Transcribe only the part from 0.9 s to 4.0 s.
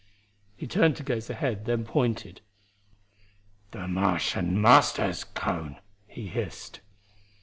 to gaze ahead, then pointed. "The